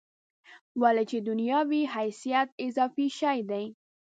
ولې 0.81 1.03
چې 1.09 1.17
دنیا 1.29 1.59
وي 1.69 1.81
حیثیت 1.95 2.49
اضافي 2.65 3.07
شی 3.19 3.39
دی. 3.49 3.65